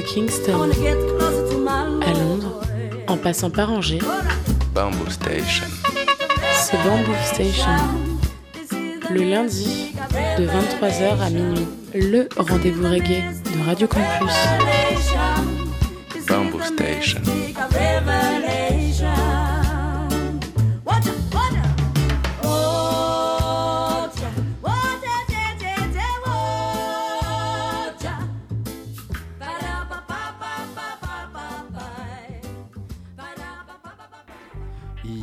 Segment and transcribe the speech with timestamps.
[0.00, 0.70] de Kingston
[2.02, 2.60] à Londres,
[3.06, 3.98] en passant par Angers,
[4.74, 5.66] Bamboo Station.
[6.54, 7.70] c'est Bamboo Station.
[9.10, 9.92] Le lundi,
[10.38, 13.22] de 23h à minuit, le rendez-vous reggae
[13.52, 14.34] de Radio Campus.
[16.28, 17.20] Bamboo Station.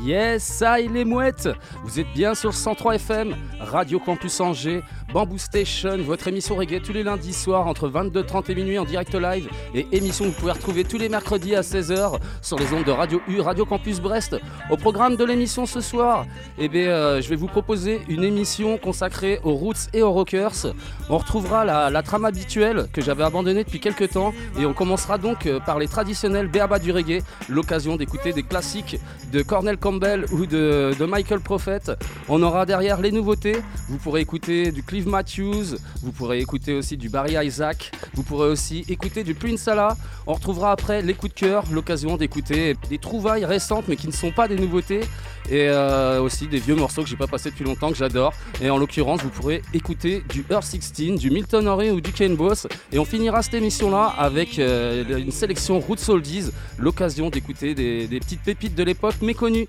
[0.08, 1.50] Yes, ça les mouettes
[1.84, 4.82] Vous êtes bien sur 103 FM, Radio Campus Angers,
[5.14, 9.16] Bamboo Station, votre émission reggae tous les lundis soirs entre 22h30 et minuit en direct
[9.16, 12.84] live et émission que vous pouvez retrouver tous les mercredis à 16h sur les ondes
[12.84, 14.36] de Radio U, Radio Campus Brest.
[14.70, 16.26] Au programme de l'émission ce soir,
[16.58, 20.74] eh bien, euh, je vais vous proposer une émission consacrée aux roots et aux rockers.
[21.10, 25.46] On retrouvera la, trame habituelle que j'avais abandonnée depuis quelques temps et on commencera donc
[25.46, 29.00] euh, par les traditionnels béaba du reggae, l'occasion d'écouter des classiques
[29.32, 31.80] de Cornel Campbell ou de, de Michael Prophet.
[32.28, 33.56] On aura derrière les nouveautés,
[33.88, 38.86] vous pourrez écouter du Matthews, vous pourrez écouter aussi du Barry Isaac, vous pourrez aussi
[38.90, 39.96] écouter du Prince Salah.
[40.26, 44.12] On retrouvera après les coups de cœur, l'occasion d'écouter des trouvailles récentes mais qui ne
[44.12, 45.02] sont pas des nouveautés
[45.50, 48.34] et euh, aussi des vieux morceaux que j'ai pas passé depuis longtemps que j'adore.
[48.62, 52.36] Et en l'occurrence, vous pourrez écouter du Earth 16, du Milton Henry ou du Ken
[52.36, 52.68] Boss.
[52.92, 58.42] Et on finira cette émission-là avec euh, une sélection Roots Oldies, l'occasion d'écouter des petites
[58.42, 59.68] pépites de l'époque méconnues.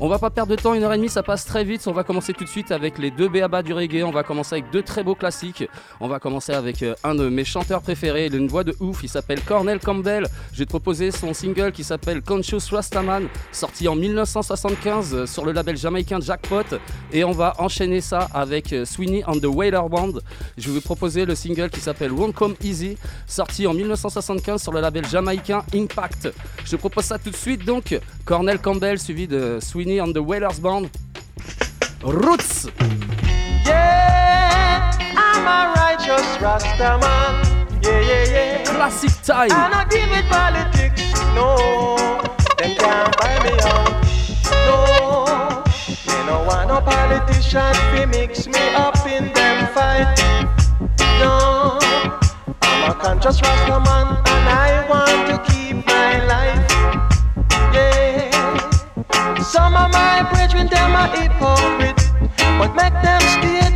[0.00, 1.84] On va pas perdre de temps, une heure et demie, ça passe très vite.
[1.88, 4.04] On va commencer tout de suite avec les deux béabas du reggae.
[4.04, 5.64] On va commencer avec deux très beaux classiques.
[5.98, 9.00] On va commencer avec euh, un de mes chanteurs préférés, il une voix de ouf.
[9.02, 10.28] Il s'appelle Cornel Campbell.
[10.52, 15.44] Je vais te proposer son single qui s'appelle Conscious Rastaman, sorti en 1975 euh, sur
[15.44, 16.78] le label jamaïcain Jackpot.
[17.12, 20.12] Et on va enchaîner ça avec euh, Sweeney and the Wailer Band.
[20.56, 24.72] Je vais vous proposer le single qui s'appelle Won't Come Easy, sorti en 1975 sur
[24.72, 26.28] le label jamaïcain Impact.
[26.64, 27.98] Je propose ça tout de suite donc.
[28.24, 30.90] Cornel Campbell suivi de Sweeney and the Wailers Band.
[32.02, 32.68] Roots!
[33.64, 37.80] Yeah, I'm a righteous Rasta man.
[37.82, 38.64] Yeah, yeah, yeah.
[38.64, 39.50] Classic time!
[39.50, 41.56] I not deal with politics, no.
[42.58, 43.92] Them can't buy me out,
[44.68, 45.64] no.
[46.06, 50.14] Me no want no politician fi mix me up in them fight,
[51.18, 51.78] no.
[52.60, 56.37] I'm a conscious Rasta man and I want to keep my life,
[59.48, 61.96] Some of my brethren them are hypocrite,
[62.58, 63.67] but make them stay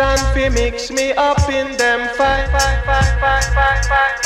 [0.00, 4.19] politician fi mix me up in them fight.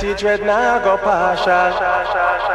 [0.00, 2.49] teach red now go partial.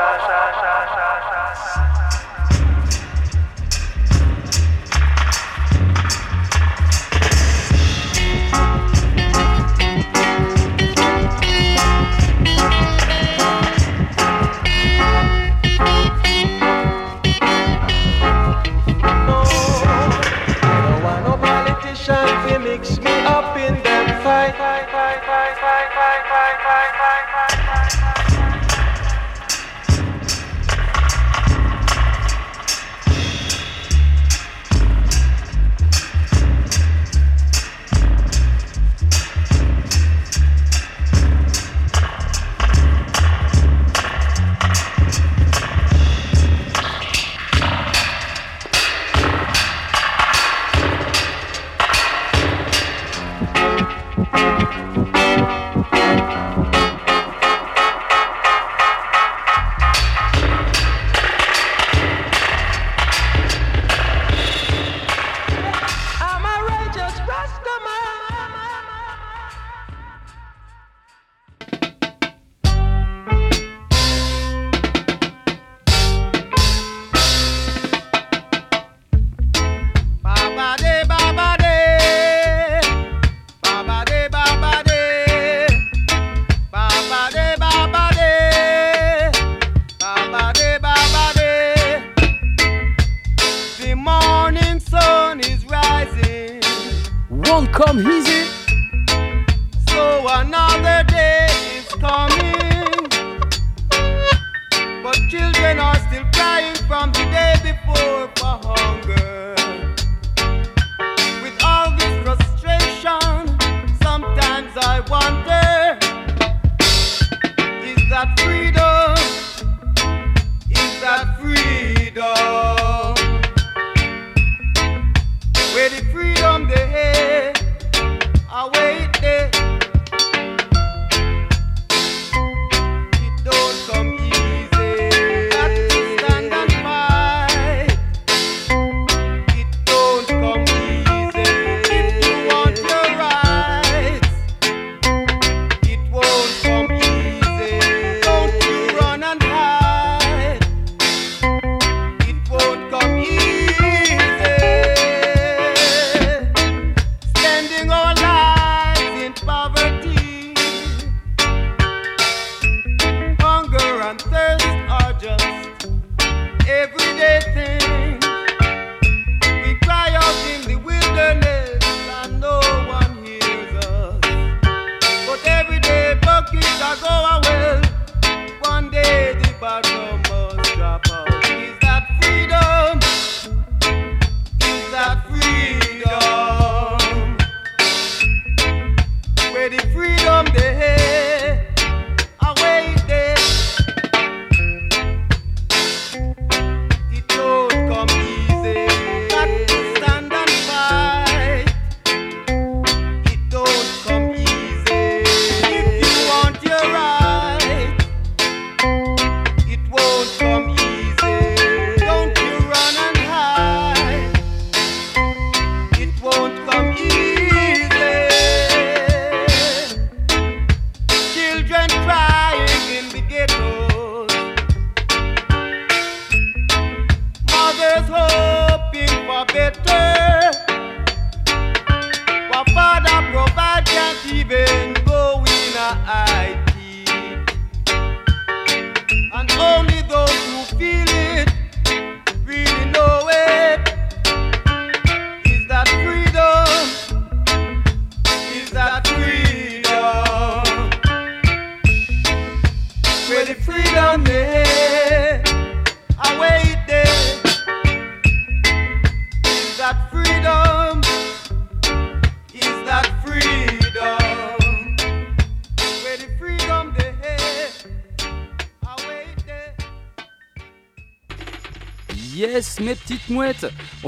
[179.66, 180.15] about no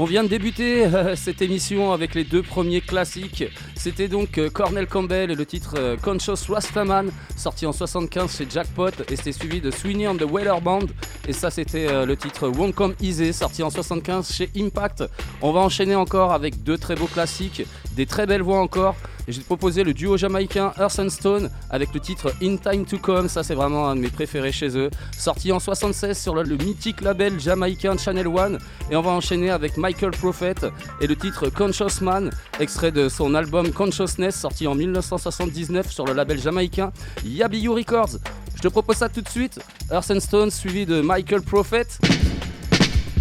[0.08, 3.44] On vient de débuter euh, cette émission avec les deux premiers classiques.
[3.76, 8.46] C'était donc euh, Cornel Campbell et le titre euh, Conscious Rastaman, sorti en 75 chez
[8.48, 10.86] Jackpot, et c'était suivi de Sweeney and the Whaler Band,
[11.26, 15.04] et ça c'était le titre Won't Come Easy, sorti en 75 chez Impact.
[15.42, 18.96] On va enchaîner encore avec deux très beaux classiques, des très belles voix encore.
[19.28, 22.96] Et j'ai proposé le duo jamaïcain Earth and Stone avec le titre In Time to
[22.96, 23.28] Come.
[23.28, 24.88] Ça, c'est vraiment un de mes préférés chez eux.
[25.16, 28.58] Sorti en 76 sur le, mythique label jamaïcain Channel One.
[28.90, 30.54] Et on va enchaîner avec Michael Prophet
[31.02, 36.14] et le titre Conscious Man, extrait de son album Consciousness, sorti en 1979 sur le
[36.14, 36.90] label jamaïcain
[37.22, 38.16] Yabiyu Records.
[38.54, 39.60] Je te propose ça tout de suite.
[39.92, 41.86] Earth and Stone suivi de Michael Prophet.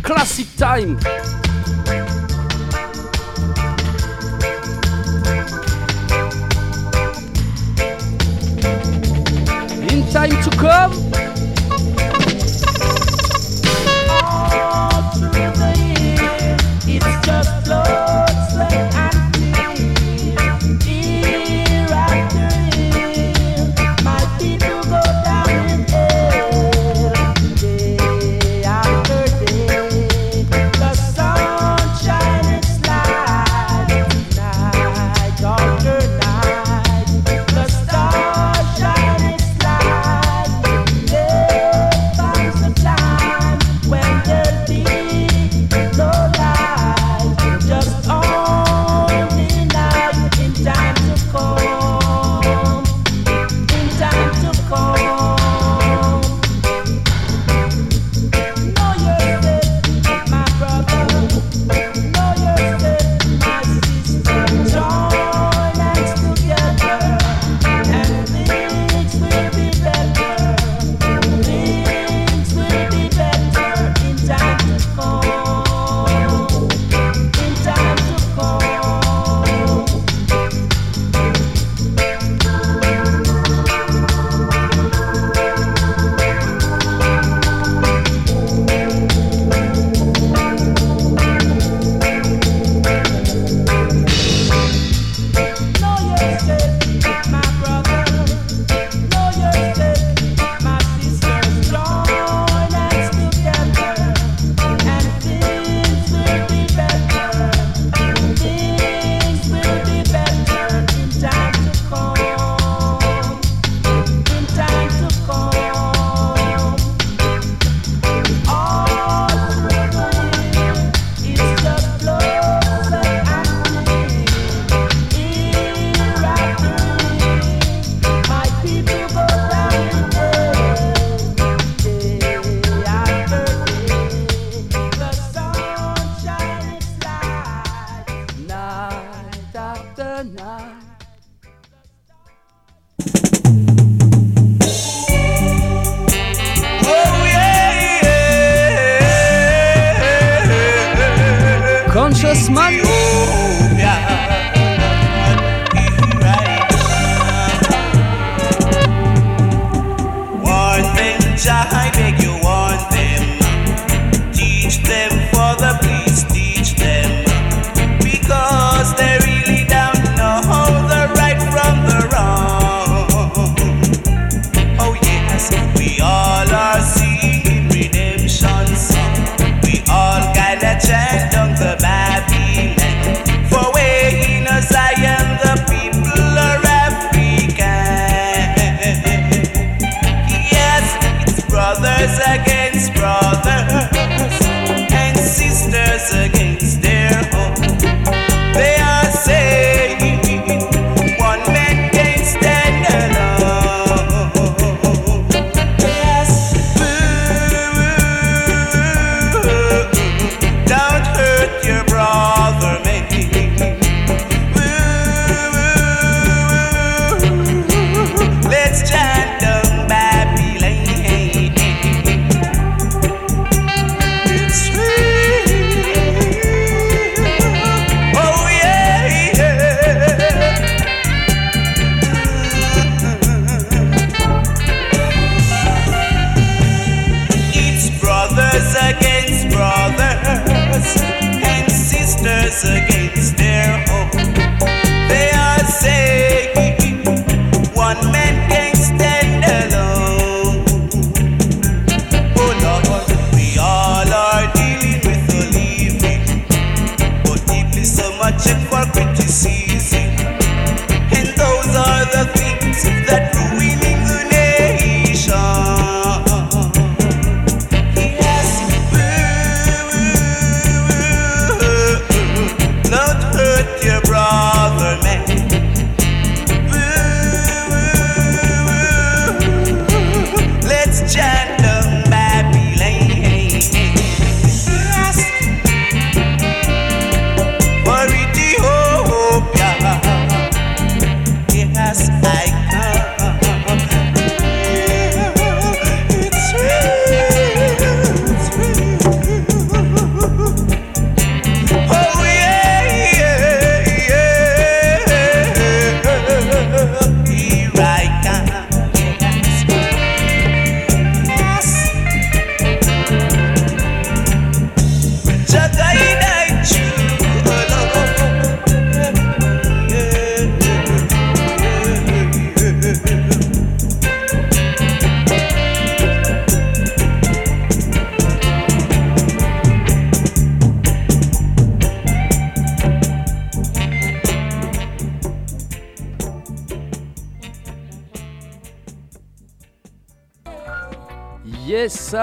[0.02, 0.98] Classic Time!
[10.18, 10.92] time to come.
[14.24, 16.58] All through the year,
[16.88, 18.07] it's just love.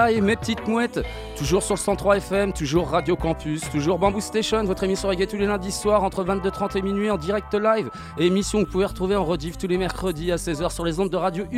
[0.05, 0.99] Mes petites mouettes.
[1.35, 5.35] Toujours sur le 103 FM, toujours Radio Campus, toujours Bamboo Station, votre émission reggae tous
[5.35, 7.89] les lundis soirs entre 22h30 et minuit en direct live.
[8.19, 11.09] Émission que vous pouvez retrouver en rediff tous les mercredis à 16h sur les ondes
[11.09, 11.17] de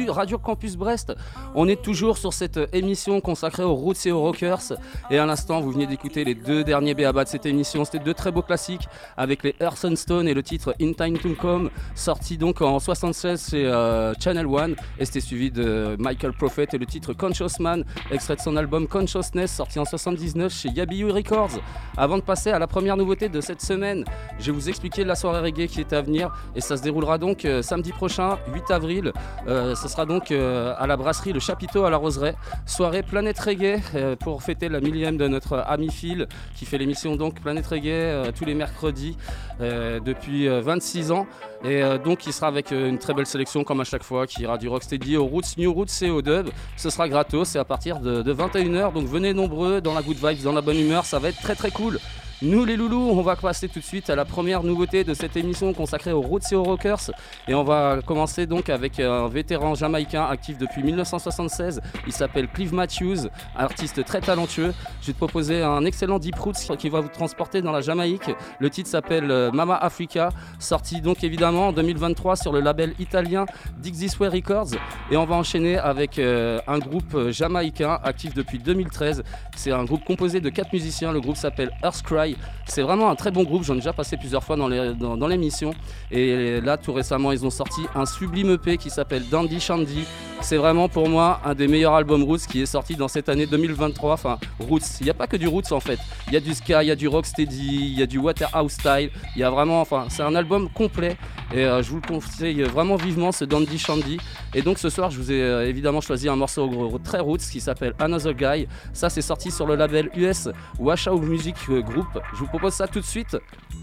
[0.10, 1.14] Radio Campus Brest.
[1.56, 4.74] On est toujours sur cette émission consacrée aux roots et aux rockers.
[5.12, 7.84] Et à l'instant, vous venez d'écouter les deux derniers béabas de cette émission.
[7.84, 11.36] C'était deux très beaux classiques avec les Earth Stone et le titre In Time to
[11.36, 11.70] Come,
[12.08, 14.78] sorti donc en 76 chez euh, Channel One.
[14.98, 18.88] Et c'était suivi de Michael Prophet et le titre Conscious Man, extrait de son album
[18.88, 21.60] Consciousness, sorti en 79 chez Yabiyu Records.
[21.98, 24.06] Avant de passer à la première nouveauté de cette semaine,
[24.40, 26.34] je vais vous expliquer la soirée reggae qui est à venir.
[26.56, 29.12] Et ça se déroulera donc euh, samedi prochain, 8 avril.
[29.50, 32.36] Euh, ce sera donc à la brasserie Le Chapiteau à la Roseraie.
[32.66, 33.82] Soirée Planète Reggae
[34.22, 38.46] pour fêter la millième de notre ami Phil qui fait l'émission donc Planète Reggae tous
[38.46, 39.18] les mercredis
[39.60, 41.28] depuis euh, 26 ans.
[41.64, 44.28] Et euh, donc il sera avec euh, une très belle sélection comme à chaque fois
[44.28, 46.50] qui ira du rocksteady au roots, new roots et au dub.
[46.76, 48.94] Ce sera gratos et à partir de, de 21h.
[48.94, 51.56] Donc venez nombreux dans la good vibes, dans la bonne humeur, ça va être très
[51.56, 52.00] très cool.
[52.44, 55.36] Nous les loulous, on va passer tout de suite à la première nouveauté de cette
[55.36, 57.10] émission consacrée aux roots et aux rockers.
[57.48, 61.82] Et on va commencer donc avec un vétéran jamaïcain actif depuis 1976.
[62.06, 64.72] Il s'appelle Clive Matthews, artiste très talentueux.
[65.02, 68.30] Je vais te proposer un excellent deep roots qui va vous transporter dans la Jamaïque.
[68.60, 73.48] Le titre s'appelle euh, Mama Africa, sorti donc évidemment en 2023 sur le label italien
[73.80, 74.76] Dixisway Records.
[75.10, 79.24] Et on va enchaîner avec euh, un groupe euh, jamaïcain actif depuis 2013.
[79.56, 81.12] C'est un groupe composé de quatre musiciens.
[81.12, 82.27] Le groupe s'appelle Earthcry.
[82.66, 83.64] C'est vraiment un très bon groupe.
[83.64, 85.74] J'en ai déjà passé plusieurs fois dans l'émission.
[86.12, 90.04] Et là, tout récemment, ils ont sorti un sublime EP qui s'appelle Dandy Shandy.
[90.42, 93.46] C'est vraiment pour moi un des meilleurs albums Roots qui est sorti dans cette année
[93.46, 94.14] 2023.
[94.14, 96.00] Enfin, Roots, il n'y a pas que du Roots en fait.
[96.28, 98.74] Il y a du ska, il y a du rocksteady, il y a du Waterhouse
[98.74, 99.10] style.
[99.36, 101.18] Il y a vraiment, enfin, c'est un album complet.
[101.54, 104.18] Et euh, je vous le conseille vraiment vivement, ce Dandy Shandy.
[104.54, 107.60] Et donc ce soir, je vous ai euh, évidemment choisi un morceau très Roots qui
[107.60, 108.68] s'appelle Another Guy.
[108.94, 112.08] Ça, c'est sorti sur le label US Washout Music euh, Group.
[112.34, 113.38] Je vous propose ça tout de suite.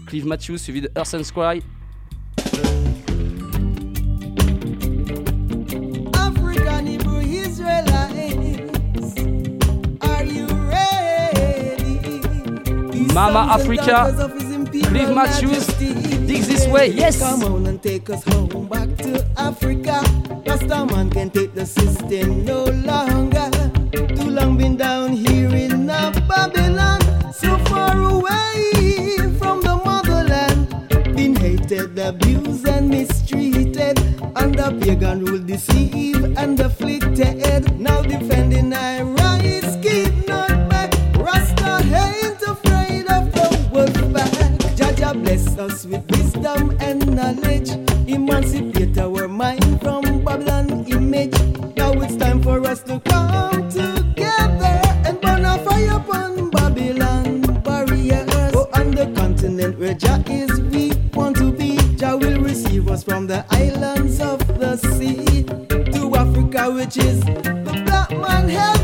[0.07, 1.61] Clive Matthews suivi de Earth and Sky.
[13.13, 14.11] Mama Africa,
[14.71, 15.93] Clive Matthews, Majesty.
[16.25, 17.19] Dig This Way, yes.
[17.19, 20.01] Come on and take us home back to Africa.
[20.45, 23.49] Rasta man can take the system no longer.
[23.91, 27.01] Too long been down here in Babylon,
[27.33, 30.69] so far away from the motherland.
[31.15, 33.99] Been hated, abused, and mistreated.
[34.35, 37.79] Under pagan rule, deceived and afflicted.
[37.79, 38.34] Now defending
[45.85, 47.69] with wisdom and knowledge.
[48.07, 51.37] Emancipate our mind from Babylon image.
[51.75, 58.25] Now it's time for us to come together and burn a fire upon Babylon barriers.
[58.51, 61.77] Go on the continent where Jah is, we want to be.
[61.95, 65.43] Jah will receive us from the islands of the sea
[65.91, 68.74] to Africa, which is the black man heaven.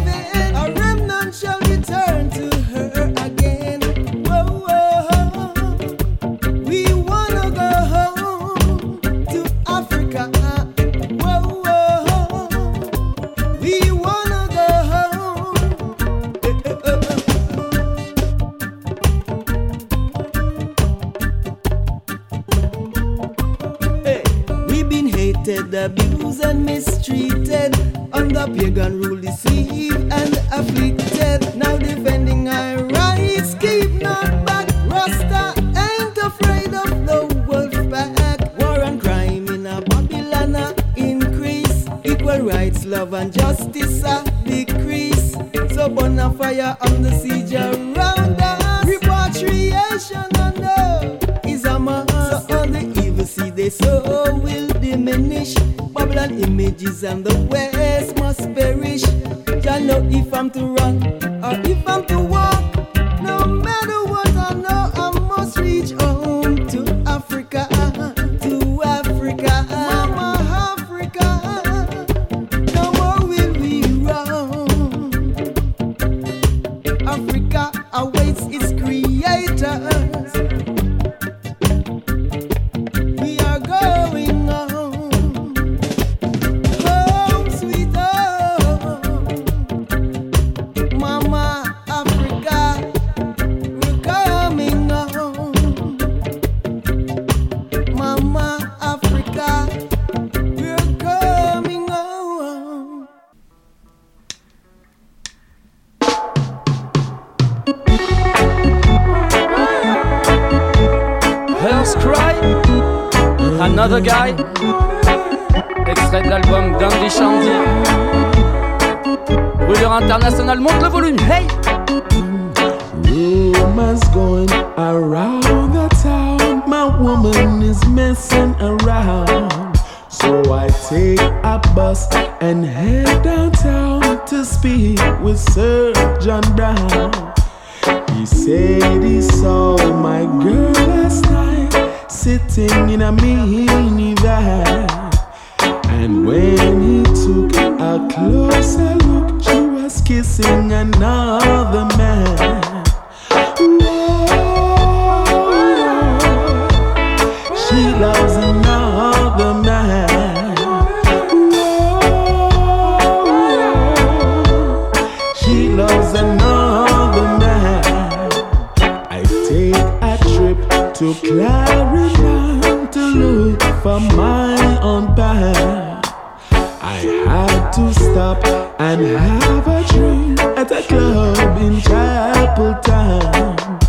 [177.73, 178.45] To stop
[178.81, 183.79] and have a drink at a club in Chapel Town.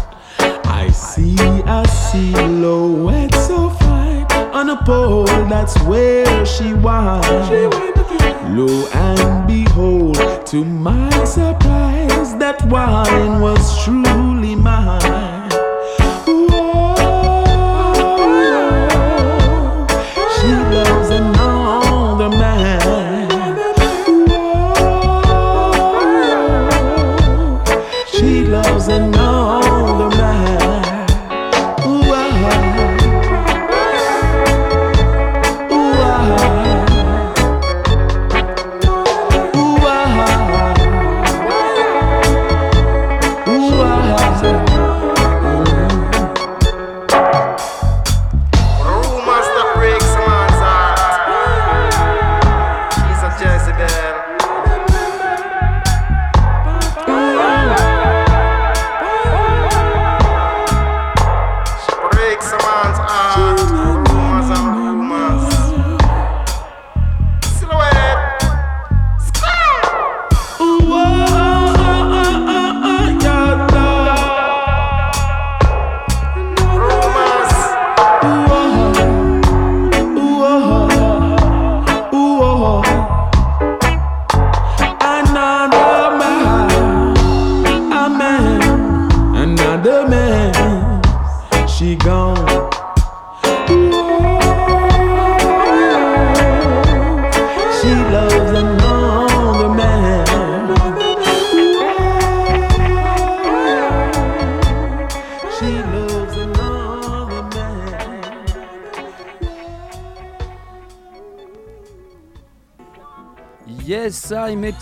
[0.66, 1.34] I see
[1.66, 7.24] a silhouette so fine on a pole, that's where she was.
[8.50, 14.41] Lo and behold, to my surprise, that wine was truly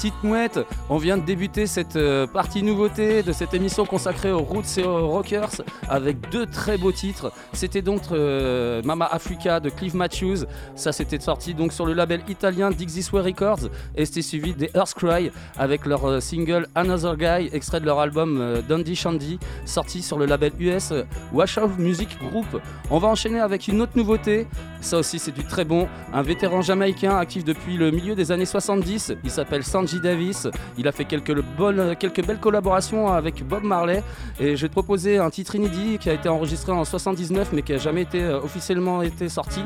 [0.01, 4.41] petites mouettes, on vient de débuter cette euh, partie nouveauté de cette émission consacrée aux
[4.41, 5.61] roots et aux rockers
[5.91, 7.31] avec deux très beaux titres.
[7.53, 12.23] C'était donc euh, Mama Africa de Clive Matthews, ça c'était sorti donc sur le label
[12.31, 17.51] italien Dixie Way Records et c'était suivi des Earthcry avec leur euh, single Another Guy,
[17.53, 20.95] extrait de leur album Dundee Shandy, sorti sur le label US
[21.35, 22.47] Wash Out Music Group.
[22.91, 24.47] On va enchaîner avec une autre nouveauté,
[24.81, 28.47] ça aussi c'est du très bon, un vétéran jamaïcain actif depuis le milieu des années
[28.47, 33.62] 70, il s'appelle Sanji Davis, il a fait quelques, bonnes, quelques belles collaborations avec Bob
[33.64, 34.03] Marley.
[34.38, 37.62] Et je vais te proposer un titre inédit qui a été enregistré en 79 mais
[37.62, 39.61] qui a jamais été euh, officiellement été sorti.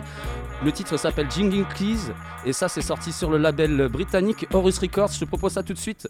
[0.64, 2.12] Le titre s'appelle Jingling Keys.
[2.44, 5.72] Et ça c'est sorti sur le label britannique Horus Records, je te propose ça tout
[5.72, 6.08] de suite.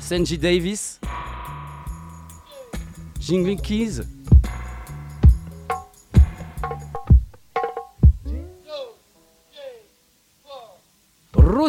[0.00, 1.00] Sanji Davis,
[3.20, 4.02] Jingling Keys.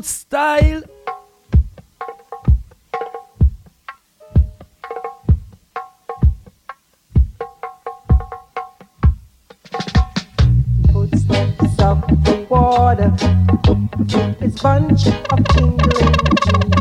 [0.03, 0.83] Style.
[10.91, 13.09] footsteps of the water.
[14.39, 16.74] This bunch of tingling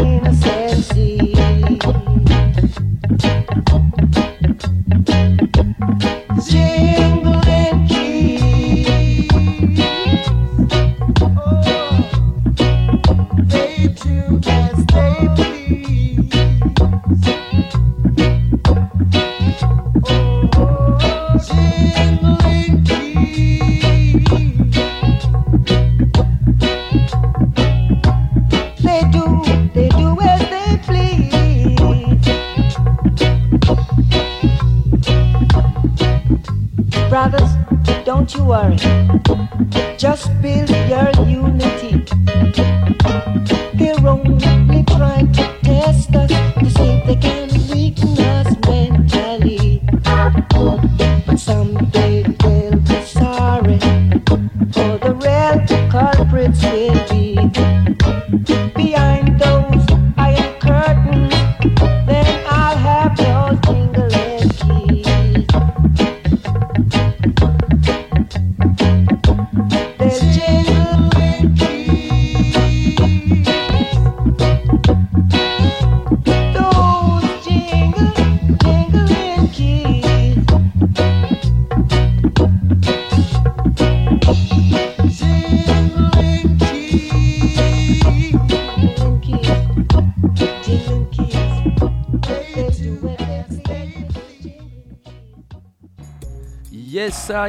[0.00, 0.49] Argentina.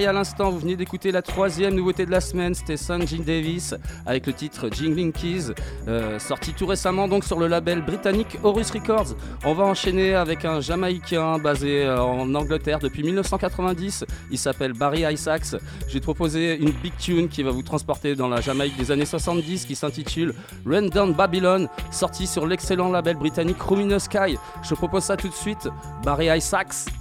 [0.08, 4.26] À l'instant, vous venez d'écouter la troisième nouveauté de la semaine, c'était Sanjin Davis avec
[4.26, 5.54] le titre Jingling Keys,
[5.88, 9.16] euh, sorti tout récemment donc sur le label britannique Horus Records.
[9.46, 14.06] On va enchaîner avec un Jamaïcain basé euh, en Angleterre depuis 1990.
[14.32, 15.56] Il s'appelle Barry Isaacs.
[15.88, 19.66] J'ai proposé une big tune qui va vous transporter dans la Jamaïque des années 70
[19.66, 20.34] qui s'intitule
[20.66, 24.38] Run Down Babylon, sorti sur l'excellent label britannique Luminous Sky.
[24.64, 25.68] Je propose ça tout de suite.
[26.04, 27.01] Barry Isaacs.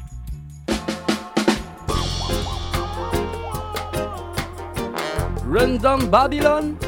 [5.50, 6.78] Run down Babylon.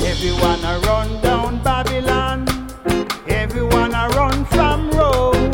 [0.00, 2.48] Everyone a run down Babylon.
[3.28, 5.52] Everyone a run from Rome.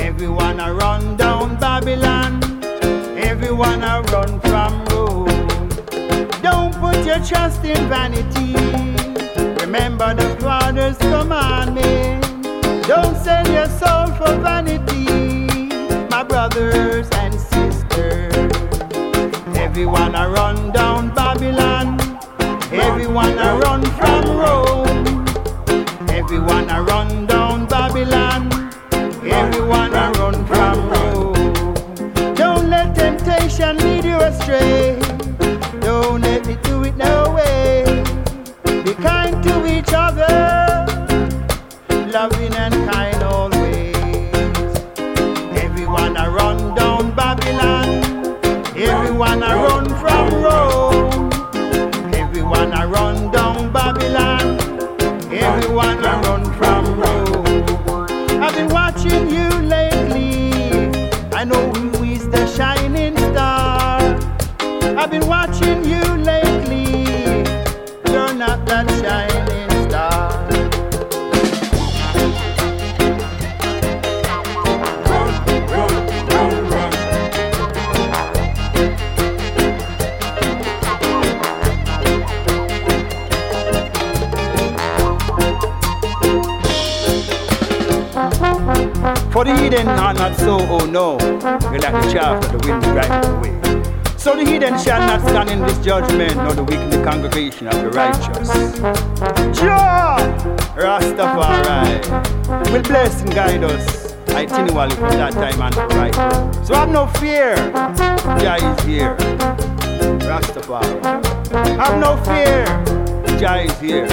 [0.00, 2.42] Everyone a run down Babylon.
[3.16, 5.68] Everyone a run from Rome.
[6.42, 8.52] Don't put your trust in vanity.
[9.60, 10.35] Remember the
[10.86, 12.22] Father's commandment.
[12.86, 15.06] Don't sell your soul for vanity,
[16.10, 18.34] my brothers and sisters.
[19.56, 21.98] Everyone a run down Babylon.
[22.72, 25.26] Everyone a run from Rome.
[26.08, 28.52] Everyone a run down Babylon.
[29.24, 32.34] Everyone a run from Rome.
[32.34, 35.00] Don't let temptation lead you astray.
[35.80, 38.04] Don't let it do it no way.
[38.84, 40.65] Be kind to each other,
[89.66, 93.52] heathen are not so, oh no, they like the chaff that the wind drives away.
[94.16, 97.66] So the heathen shall not stand in this judgment, nor the weak in the congregation
[97.66, 98.48] of the righteous.
[99.58, 100.18] Jah,
[100.76, 102.00] Rastafari,
[102.70, 106.14] will bless and guide us itinerally from that time and right.
[106.64, 107.56] So have no fear,
[108.38, 109.16] Jah is here.
[110.28, 111.02] Rastafari,
[111.76, 112.66] have no fear,
[113.40, 114.06] Jah is here.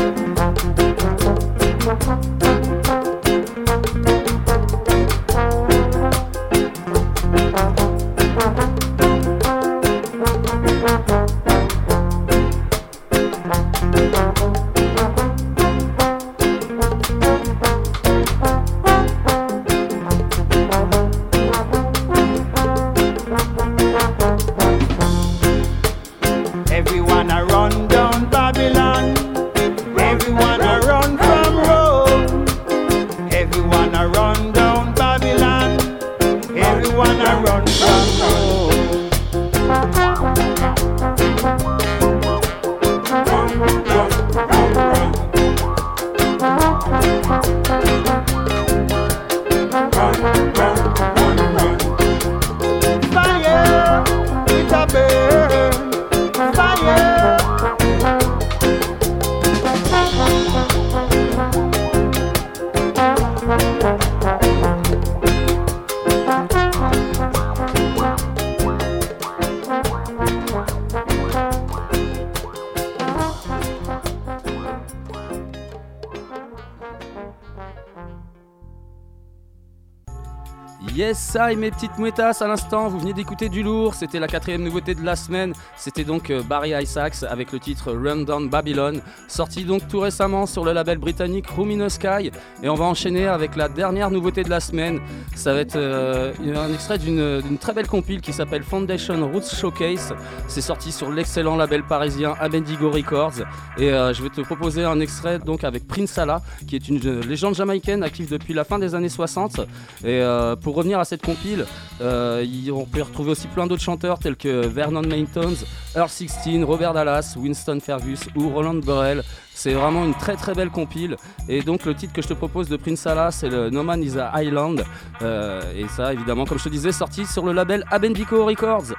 [81.33, 84.61] Ça et mes petites mouettas à l'instant, vous venez d'écouter du lourd, c'était la quatrième
[84.61, 89.01] nouveauté de la semaine, c'était donc euh, Barry Isaacs avec le titre Run Down Babylon,
[89.27, 92.29] sorti donc tout récemment sur le label britannique Room in the Sky,
[92.61, 94.99] et on va enchaîner avec la dernière nouveauté de la semaine,
[95.33, 100.13] ça va être euh, un extrait d'une très belle compile qui s'appelle Foundation Roots Showcase,
[100.47, 103.41] c'est sorti sur l'excellent label parisien Abendigo Records,
[103.79, 106.99] et euh, je vais te proposer un extrait donc avec Prince Salah, qui est une
[107.21, 109.61] légende jamaïcaine active depuis la fin des années 60,
[110.05, 110.21] et
[110.61, 111.65] pour revenir à cette compile,
[112.01, 115.55] euh, on peut y retrouver aussi plein d'autres chanteurs tels que Vernon Maintons,
[115.95, 119.23] Earl 16, Robert Dallas, Winston Fergus ou Roland Burrell.
[119.53, 121.15] C'est vraiment une très très belle compile.
[121.47, 124.03] Et donc le titre que je te propose de Prince Salah, c'est le No Man
[124.03, 124.83] is a Island.
[125.21, 128.93] Euh, et ça, évidemment, comme je te disais, sorti sur le label Abendico Records.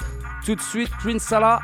[0.45, 1.61] Tout de suite, Prince Salah.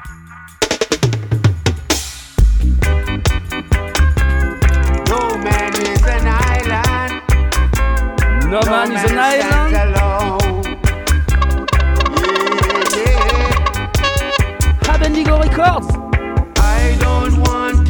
[5.09, 7.23] No man is an island.
[8.51, 10.50] No Man is an Island.
[14.91, 14.97] Yeah.
[14.97, 15.89] Abendigo Records.
[16.59, 17.90] I don't want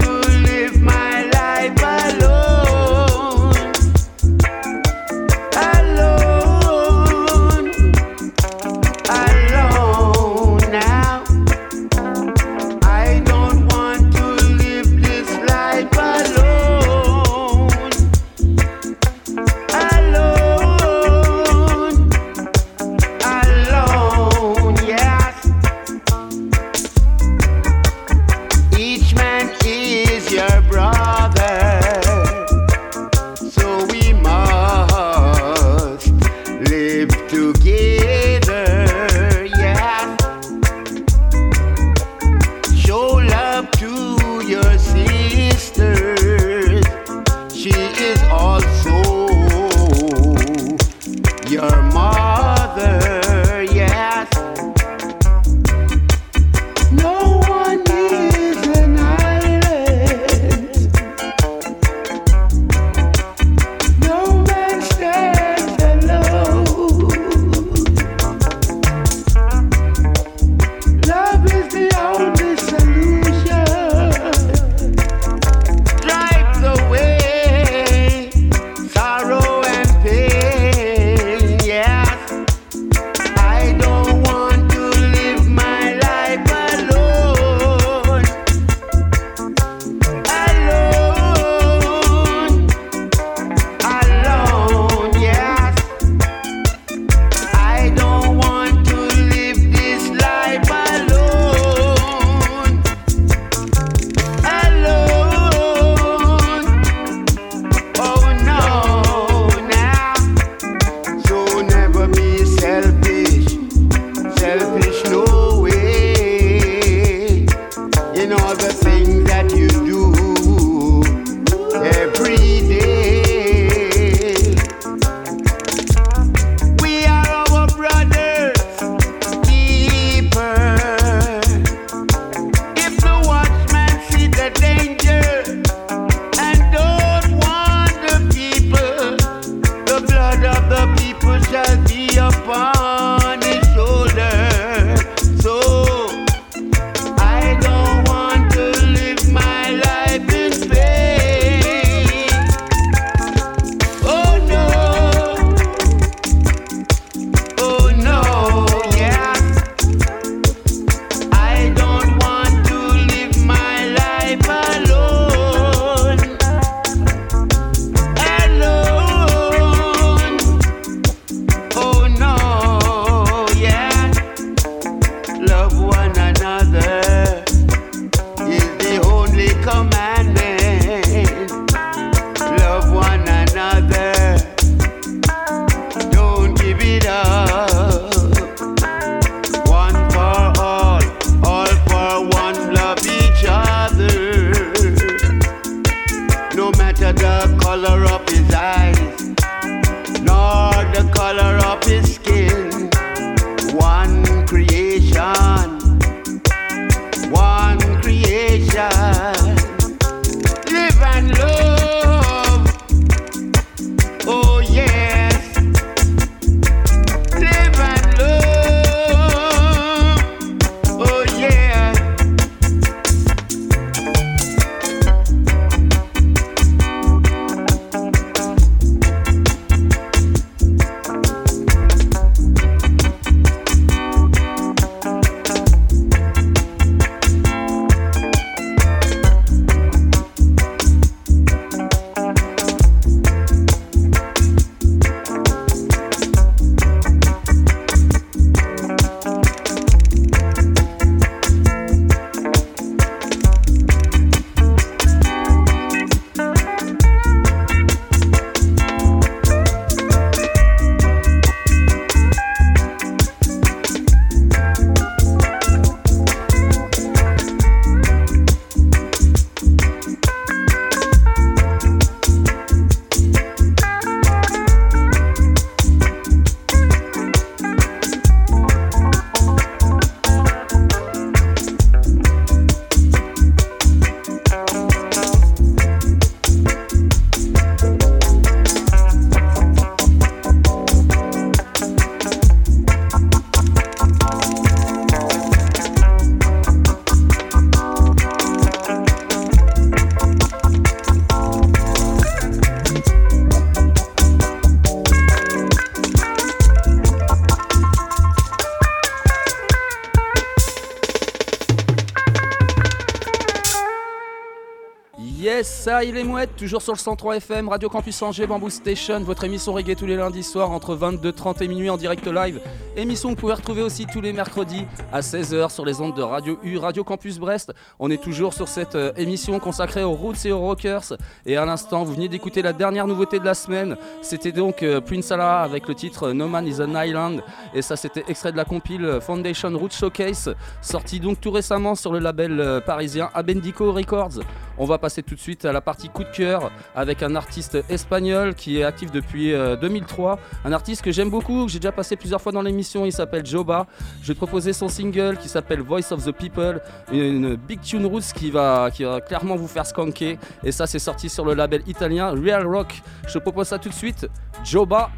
[316.00, 319.20] Yes, ça, il est mouette, toujours sur le 103 FM, Radio Campus Angers, Bamboo Station,
[319.20, 322.60] votre émission reggae tous les lundis soirs entre 22h30 et minuit en direct live.
[322.96, 326.22] Émission que vous pouvez retrouver aussi tous les mercredis à 16h sur les ondes de
[326.22, 327.72] Radio U, Radio Campus Brest.
[327.98, 331.12] On est toujours sur cette euh, émission consacrée aux roots et aux rockers.
[331.46, 333.96] Et à l'instant, vous venez d'écouter la dernière nouveauté de la semaine.
[334.22, 337.42] C'était donc euh, Prince Allah avec le titre No Man is an Island.
[337.74, 342.12] Et ça, c'était extrait de la compile Foundation Roots Showcase, sorti donc tout récemment sur
[342.12, 344.40] le label euh, parisien Abendico Records.
[344.82, 347.84] On va passer tout de suite à la partie coup de cœur avec un artiste
[347.90, 350.38] espagnol qui est actif depuis euh, 2003.
[350.64, 353.04] Un artiste que j'aime beaucoup, que j'ai déjà passé plusieurs fois dans l'émission.
[353.04, 353.86] Il s'appelle Joba.
[354.22, 356.80] Je vais proposer son single qui s'appelle Voice of the People,
[357.12, 360.38] une big tune roots qui va, qui va clairement vous faire skanker.
[360.64, 363.02] Et ça, c'est sorti sur le label italien Real Rock.
[363.28, 364.28] Je te propose ça tout de suite.
[364.64, 365.10] Joba.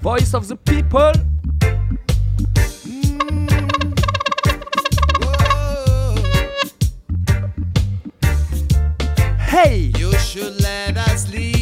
[0.00, 1.12] Voice of the People.
[9.64, 9.90] Hey!
[9.98, 11.57] You should let us lead,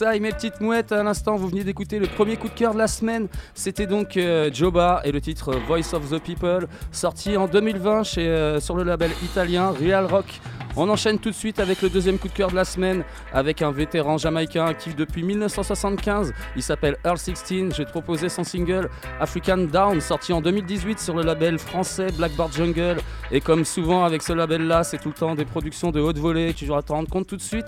[0.00, 0.92] Versailles, mes petites mouettes.
[0.92, 3.28] À l'instant, vous venez d'écouter le premier coup de cœur de la semaine.
[3.54, 8.60] C'était donc euh, Joba et le titre Voice of the People, sorti en 2020 euh,
[8.60, 10.40] sur le label italien Real Rock.
[10.76, 13.60] On enchaîne tout de suite avec le deuxième coup de cœur de la semaine, avec
[13.60, 16.32] un vétéran jamaïcain actif depuis 1975.
[16.56, 17.74] Il s'appelle Earl 16.
[17.76, 18.88] J'ai proposé son single
[19.20, 22.98] African Down, sorti en 2018 sur le label français Blackboard Jungle.
[23.32, 26.54] Et comme souvent avec ce label-là, c'est tout le temps des productions de haute volée
[26.54, 27.66] Tu je te rendre compte tout de suite.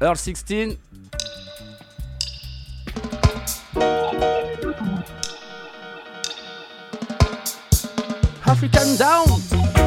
[0.00, 0.78] Earl 16,
[8.46, 9.85] African down.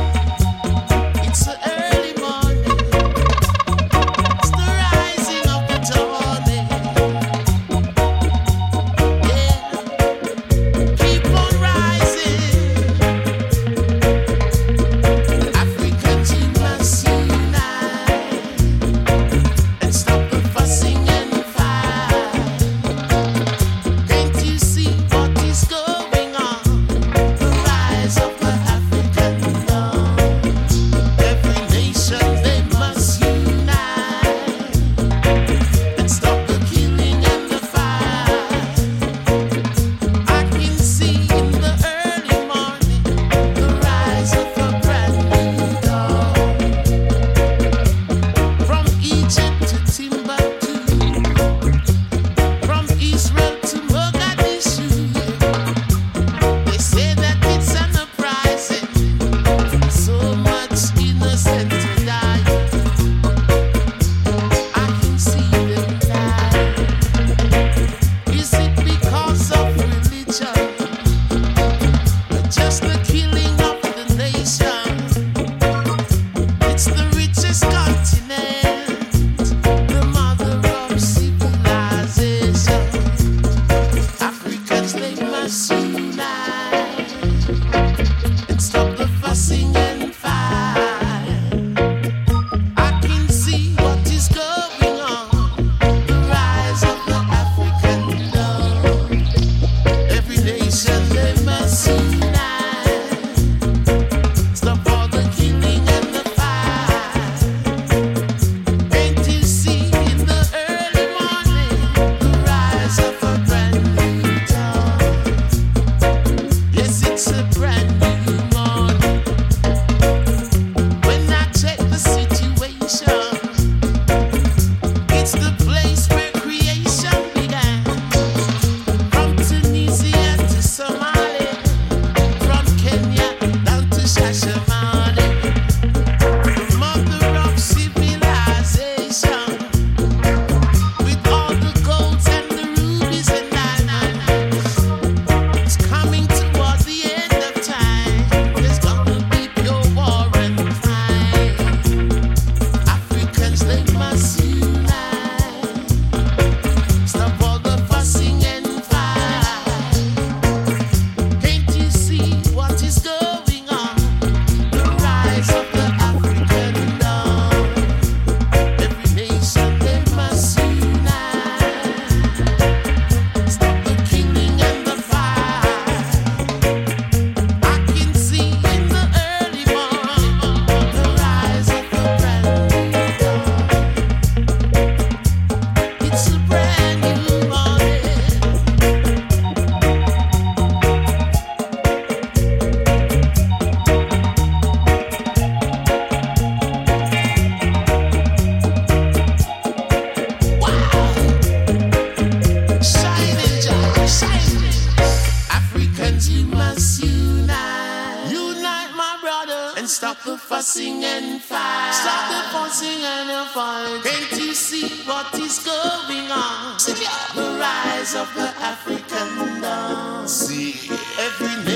[221.42, 221.69] nothing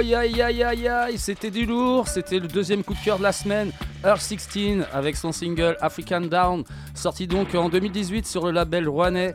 [0.00, 3.22] aïe aïe aïe aïe aïe, c'était du lourd, c'était le deuxième coup de cœur de
[3.22, 3.70] la semaine,
[4.02, 9.34] Earth 16 avec son single African Down, sorti donc en 2018 sur le label rouennais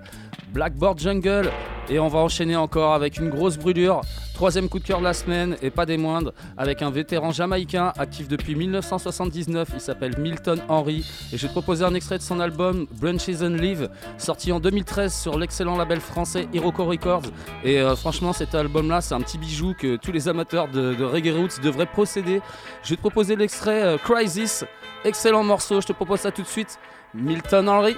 [0.54, 1.52] Blackboard Jungle.
[1.88, 4.02] Et on va enchaîner encore avec une grosse brûlure,
[4.36, 7.94] troisième coup de cœur de la semaine et pas des moindres, avec un vétéran jamaïcain
[7.98, 11.10] actif depuis 1979, il s'appelle Milton Henry.
[11.32, 14.60] Et je vais te proposer un extrait de son album Branches and Live, sorti en
[14.60, 17.24] 2013 sur l'excellent label français Hiroko Records.
[17.64, 21.34] Et euh, franchement, cet album-là, c'est un petit bijou que tous les amateurs de, reggae
[21.34, 22.42] roots devraient posséder.
[22.84, 24.66] Je vais te proposer l'extrait euh, Crisis,
[25.06, 26.78] excellent morceau, je te propose ça tout de suite.
[27.14, 27.96] Milton Henry.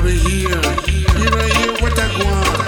[0.00, 0.48] The here,
[1.18, 2.58] you know here what I want,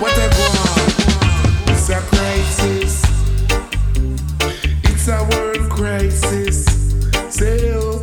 [0.00, 1.70] what I want.
[1.70, 3.02] It's a crisis,
[4.84, 6.64] it's a world crisis.
[7.34, 8.00] Say oh,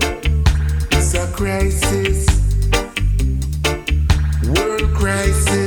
[0.92, 2.26] it's a crisis,
[4.56, 5.61] world crisis.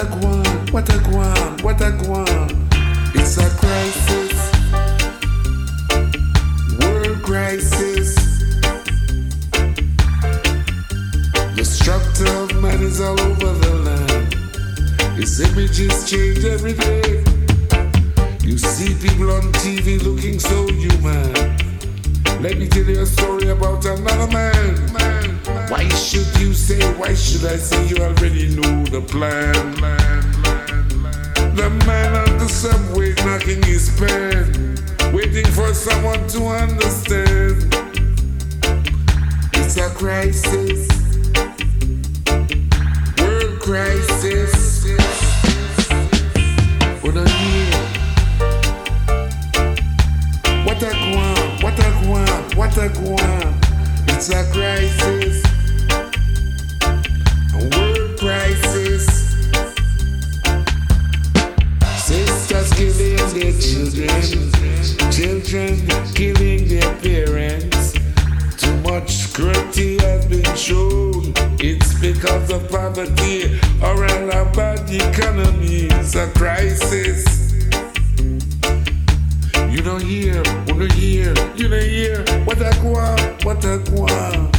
[0.00, 2.48] A guan, what a guan, what a guan.
[3.14, 4.32] It's a crisis.
[6.80, 8.14] World crisis.
[11.54, 14.34] The structure of man is all over the land.
[15.18, 17.22] His images change every day.
[18.42, 21.32] You see people on TV looking so human.
[22.40, 24.92] Let me tell you a story about another man.
[24.94, 25.29] man.
[25.70, 29.54] Why should you say, why should I say you already know the plan?
[31.54, 34.76] The man on the subway knocking his pen,
[35.14, 37.72] waiting for someone to understand.
[39.54, 40.88] It's a crisis,
[43.18, 44.84] world crisis.
[47.00, 47.70] What a year.
[50.64, 53.60] What a guam, what a guam, what.
[54.08, 55.42] It's a crisis,
[72.90, 75.86] poverty or a bad economy.
[75.90, 77.52] It's a crisis.
[79.70, 82.24] You don't hear, you don't hear, you don't hear.
[82.44, 84.50] What a guam, what a guam.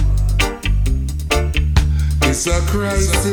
[2.23, 3.25] It's a crisis,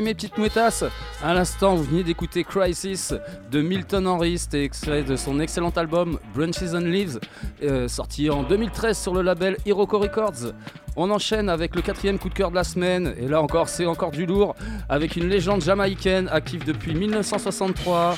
[0.00, 0.84] Mes petites mouettasses.
[1.22, 3.12] À l'instant, vous venez d'écouter Crisis
[3.50, 4.38] de Milton Henry.
[4.38, 7.20] C'était extrait de son excellent album Branches and Leaves,
[7.62, 10.54] euh, sorti en 2013 sur le label Hiroko Records.
[10.96, 13.14] On enchaîne avec le quatrième coup de cœur de la semaine.
[13.18, 14.54] Et là encore, c'est encore du lourd.
[14.88, 18.16] Avec une légende jamaïcaine active depuis 1963.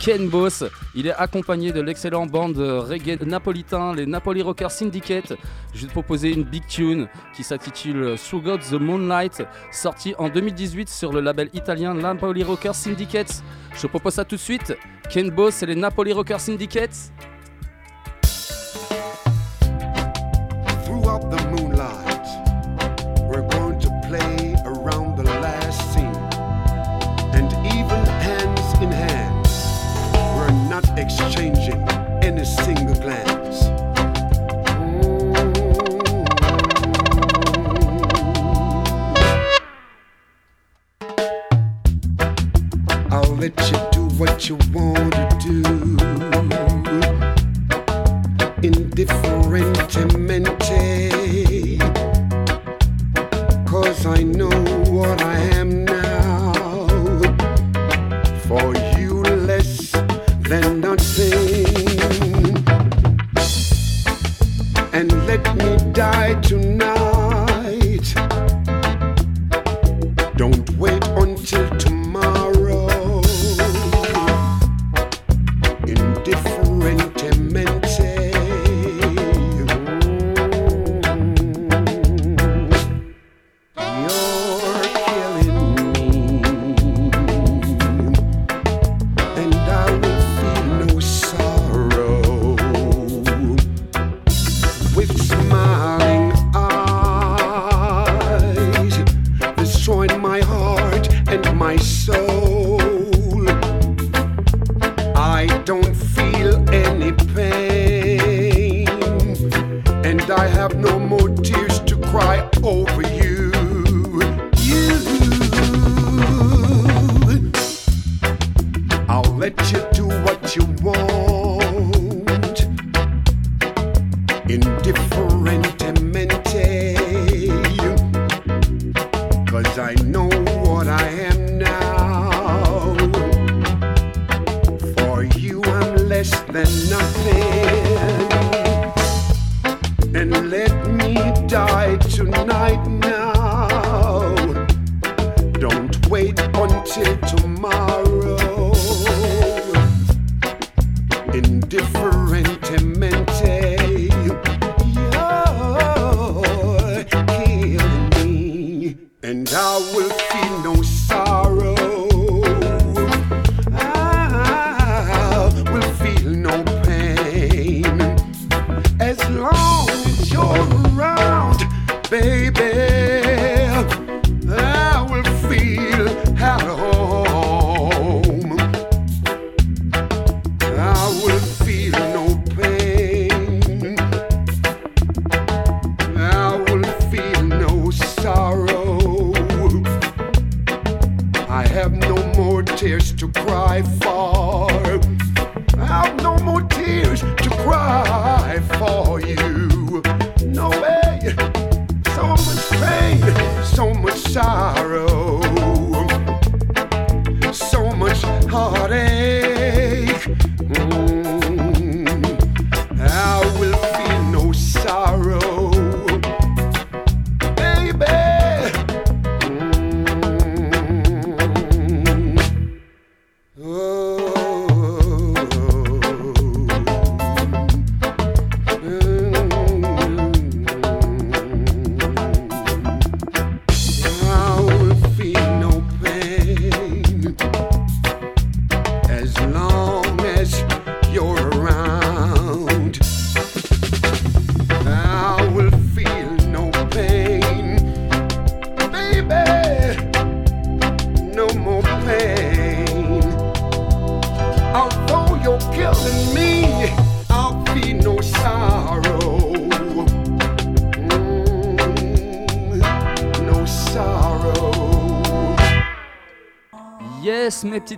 [0.00, 5.32] Ken Boss, il est accompagné de l'excellent band reggae napolitain, les Napoli Rockers Syndicate.
[5.74, 9.42] Je vais te proposer une big tune qui s'intitule Through God the Moonlight,
[9.72, 13.42] sorti en 2018 sur le label italien Napoli Rockers Syndicate.
[13.74, 14.76] Je te propose ça tout de suite.
[15.08, 17.12] Ken Boss et les Napoli Rockers Syndicate.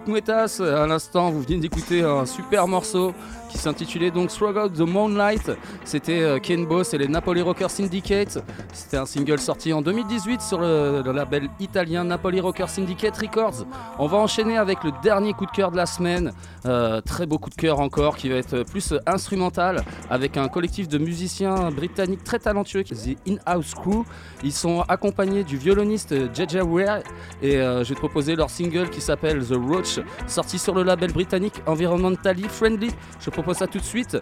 [0.09, 3.13] Mouettasses, à l'instant vous venez d'écouter un super morceau
[3.51, 5.51] qui s'intitulait donc Struggle the Moonlight.
[5.85, 8.39] C'était euh, Ken Boss et les Napoli Rocker Syndicate.
[8.73, 13.67] C'était un single sorti en 2018 sur le, le label italien Napoli Rocker Syndicate Records.
[13.99, 16.33] On va enchaîner avec le dernier coup de cœur de la semaine.
[16.69, 20.87] Euh, très beau coup de cœur encore qui va être plus instrumental avec un collectif
[20.87, 24.05] de musiciens britanniques très talentueux, The In-House Crew.
[24.45, 26.99] Ils sont accompagnés du violoniste JJ Ware
[27.41, 30.83] et euh, je vais te proposer leur single qui s'appelle The Roach, sorti sur le
[30.83, 32.91] label britannique Environmentally Friendly.
[33.19, 34.19] Je propose ça tout de suite.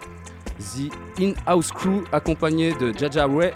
[0.59, 3.53] The In-House Crew accompagné de Jaja Way.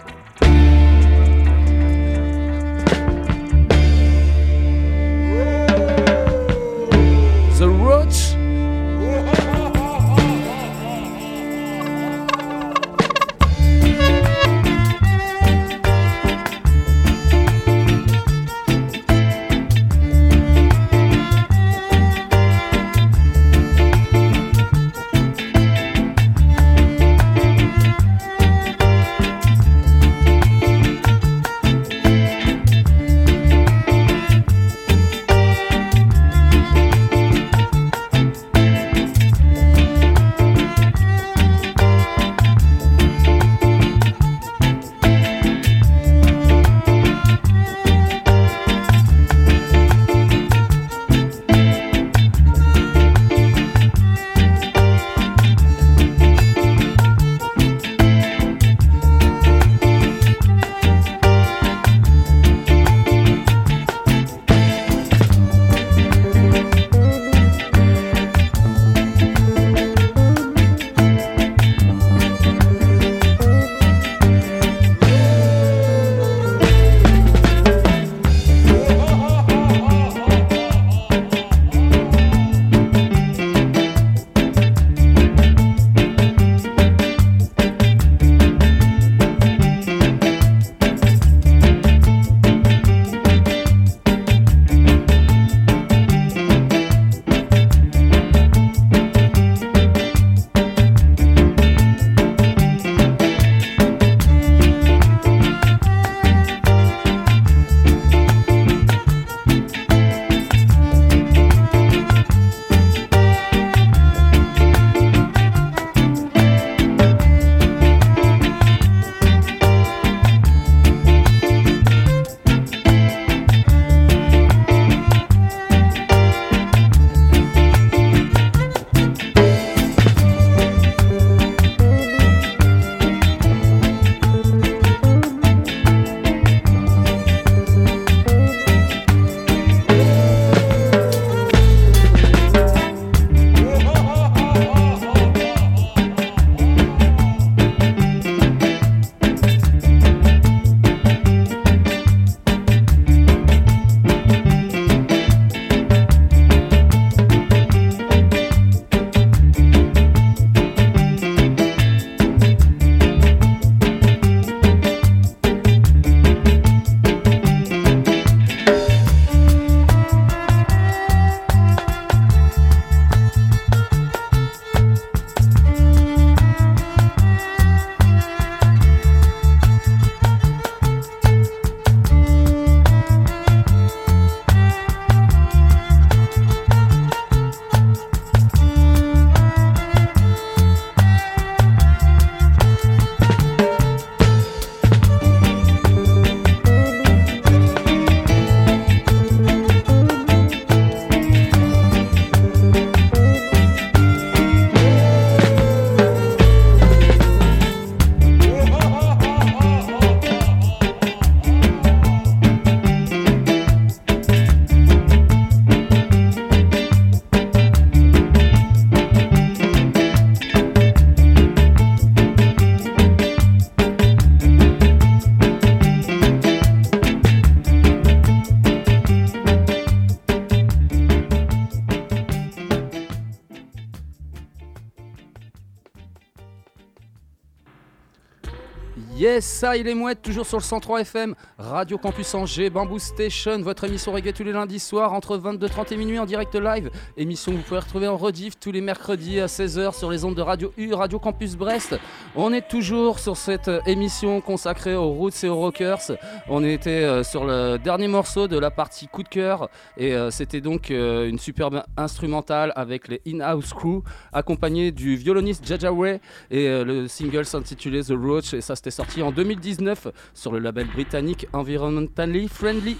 [239.40, 243.84] Ça il est mouette, toujours sur le 103 FM, Radio Campus Angers, Bamboo Station, votre
[243.84, 246.90] émission reggae tous les lundis soirs entre 22h30 et minuit en direct live.
[247.16, 250.34] Émission que vous pouvez retrouver en rediff tous les mercredis à 16h sur les ondes
[250.34, 251.96] de Radio U, Radio Campus Brest.
[252.36, 256.12] On est toujours sur cette euh, émission consacrée aux roots et aux rockers.
[256.48, 260.30] On était euh, sur le dernier morceau de la partie coup de cœur et euh,
[260.30, 264.02] c'était donc une superbe instrumentale avec les In-House Crew
[264.32, 266.20] accompagné du violoniste Jaja Way
[266.50, 270.86] et le single s'intitulait The Roach et ça c'était sorti en 2019 sur le label
[270.88, 272.96] britannique Environmentally Friendly.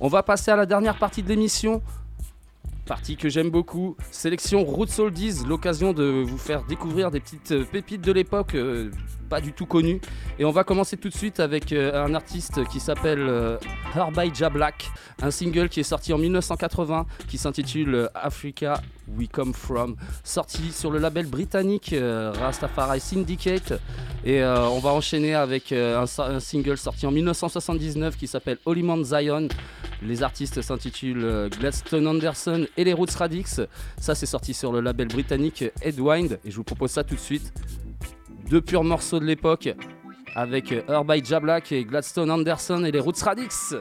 [0.00, 1.82] On va passer à la dernière partie de l'émission.
[2.86, 7.64] Partie que j'aime beaucoup, sélection Roots Oldies, l'occasion de vous faire découvrir des petites euh,
[7.64, 8.90] pépites de l'époque euh,
[9.26, 10.00] pas du tout connues.
[10.38, 13.58] Et on va commencer tout de suite avec euh, un artiste qui s'appelle euh,
[13.94, 14.90] Her by Ja Black,
[15.22, 20.72] un single qui est sorti en 1980 qui s'intitule euh, Africa We Come From, sorti
[20.72, 23.74] sur le label britannique Rastafari Syndicate.
[24.24, 29.46] Et on va enchaîner avec un, single sorti en 1979 qui s'appelle Holy Mount Zion.
[30.02, 33.60] Les artistes s'intitulent Gladstone Anderson et les Roots Radix.
[34.00, 36.40] Ça, c'est sorti sur le label britannique Headwind.
[36.44, 37.52] Et je vous propose ça tout de suite.
[38.48, 39.68] Deux purs morceaux de l'époque
[40.36, 43.74] avec euh, Her by Ja Black et Gladstone Anderson et les Roots Radix.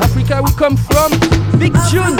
[0.00, 1.12] Africa We Come From,
[1.58, 2.16] Big June.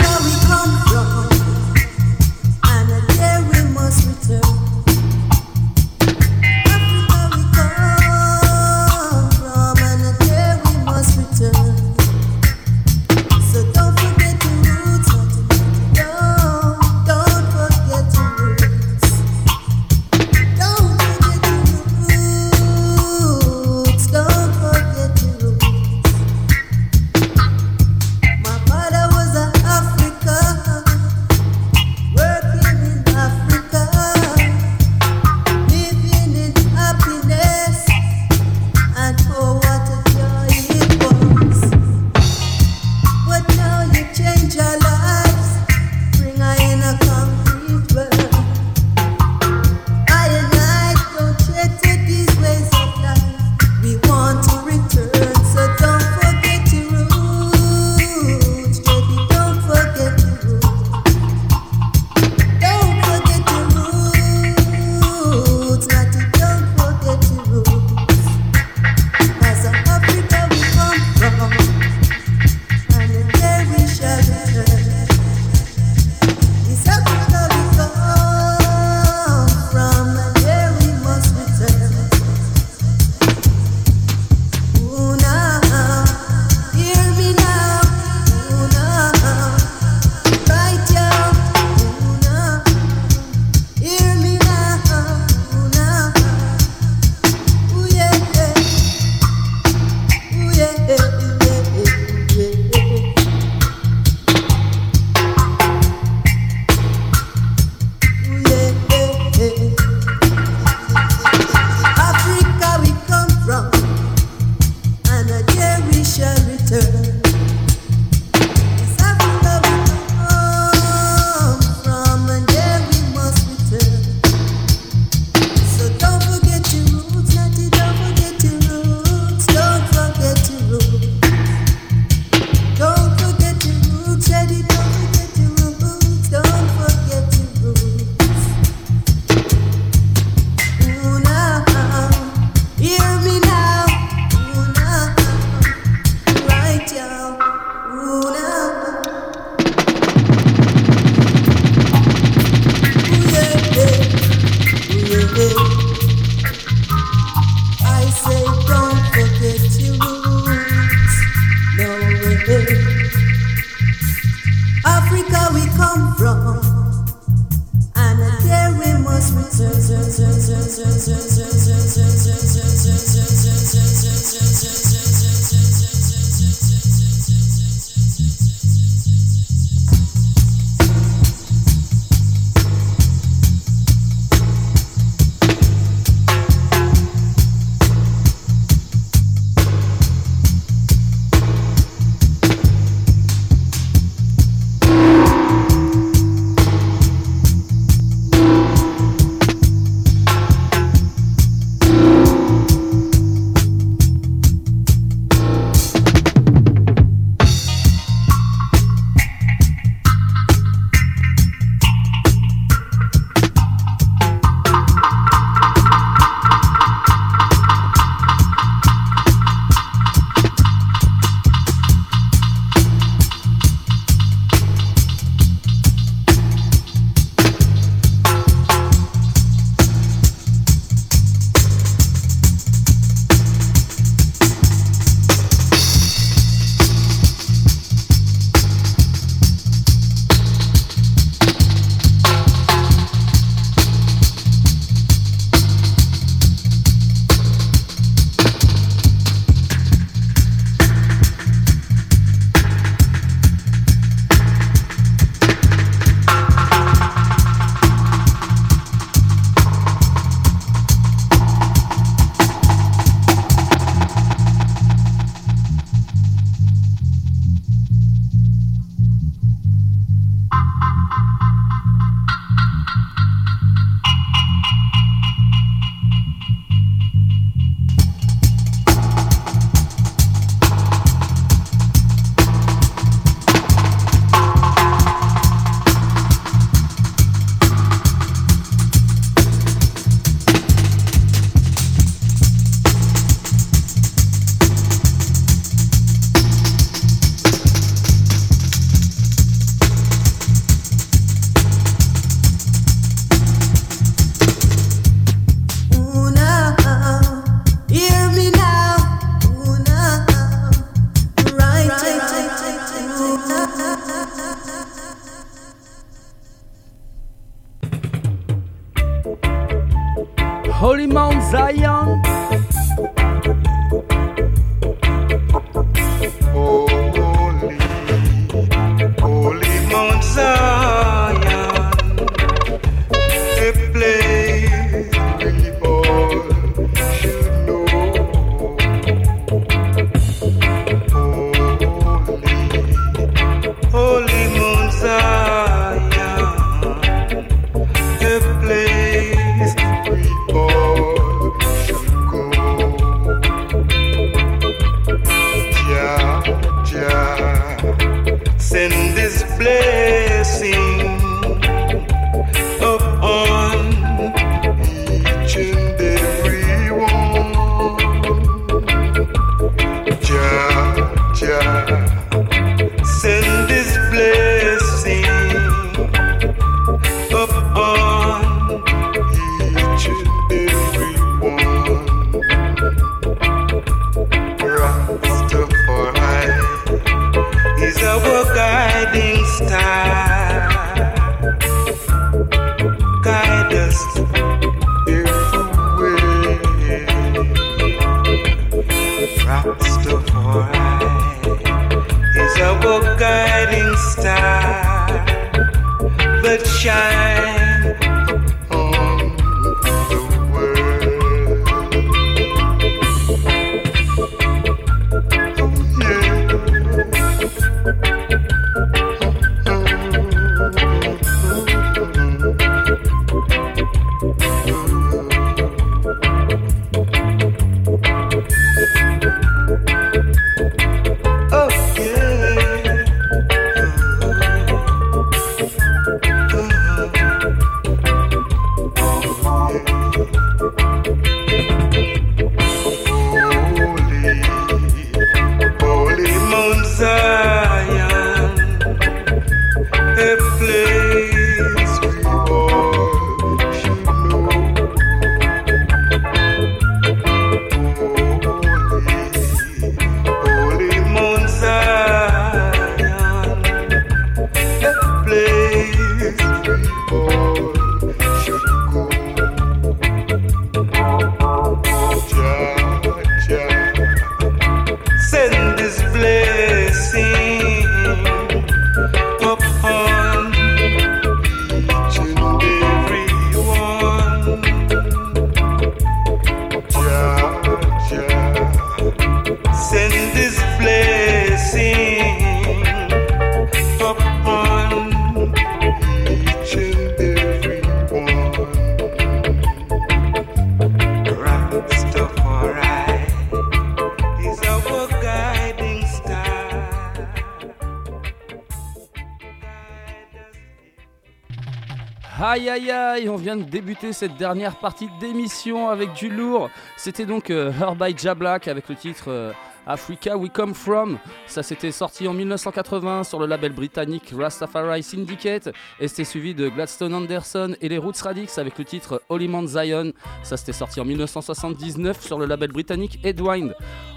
[514.11, 516.71] Cette dernière partie d'émission avec du lourd.
[516.97, 519.53] C'était donc euh, Her by Jablack avec le titre euh,
[519.87, 521.19] Africa We Come From.
[521.47, 525.69] Ça s'était sorti en 1980 sur le label britannique Rastafari Syndicate
[526.01, 529.69] et c'était suivi de Gladstone Anderson et les Roots Radix avec le titre Holy Mount
[529.69, 530.13] Zion.
[530.43, 533.75] Ça s'était sorti en 1979 sur le label britannique Edwind.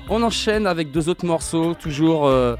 [0.09, 2.55] On enchaîne avec deux autres morceaux, toujours euh,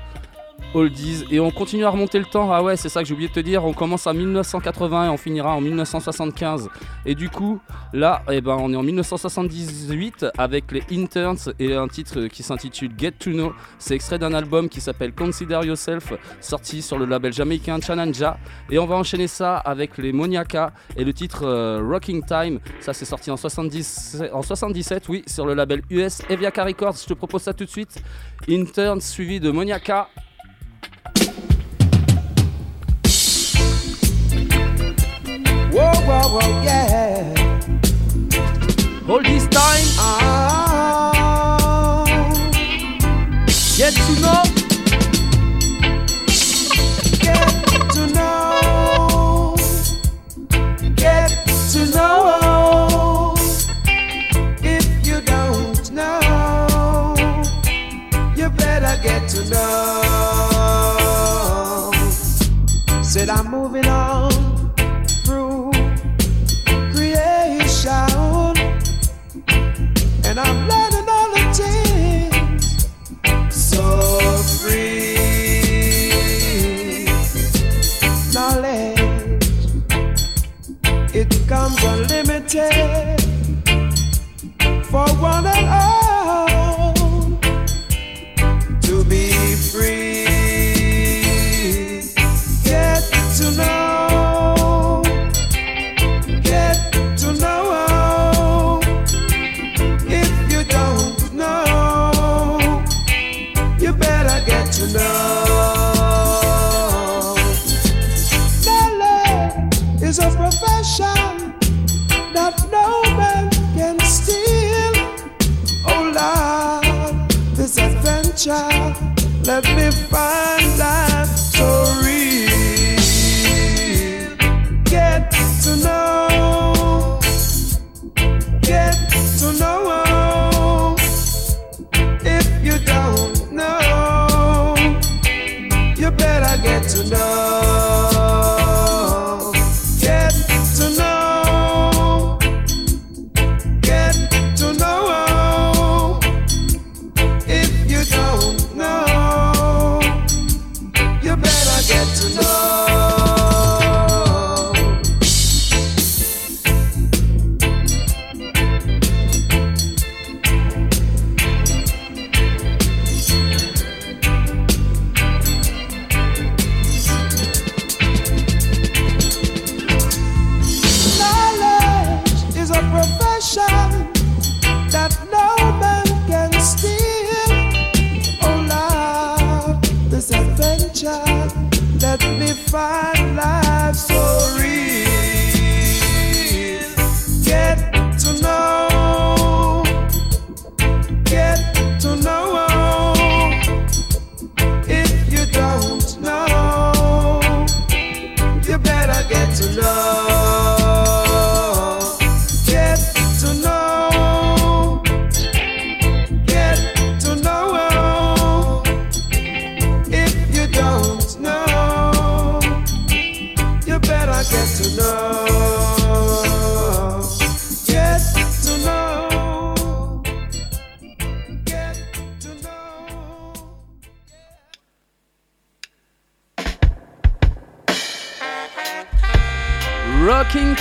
[1.32, 2.52] et on continue à remonter le temps.
[2.52, 3.64] Ah ouais, c'est ça que j'ai oublié de te dire.
[3.64, 6.70] On commence en 1980 et on finira en 1975.
[7.06, 7.62] Et du coup,
[7.94, 12.92] là, eh ben, on est en 1978 avec les Interns et un titre qui s'intitule
[12.98, 13.54] Get to Know.
[13.80, 16.12] C'est extrait d'un album qui s'appelle Consider Yourself,
[16.42, 18.38] sorti sur le label jamaïcain Chananja.
[18.70, 22.60] Et on va enchaîner ça avec les Moniaka et le titre euh, Rocking Time.
[22.82, 26.98] Ça, c'est sorti en, 70 en 77, oui, sur le label US Eviaca Records.
[27.02, 28.04] Je te propose ça tout de suite.
[28.50, 30.10] Interns suivi de Moniaka.
[35.72, 37.34] Whoa, whoa, whoa, yeah.
[39.10, 39.45] All this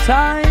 [0.05, 0.44] Time.